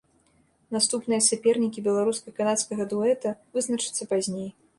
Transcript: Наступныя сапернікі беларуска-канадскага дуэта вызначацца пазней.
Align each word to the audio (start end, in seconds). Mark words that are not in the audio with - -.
Наступныя 0.75 1.21
сапернікі 1.25 1.83
беларуска-канадскага 1.89 2.83
дуэта 2.95 3.37
вызначацца 3.53 4.03
пазней. 4.17 4.49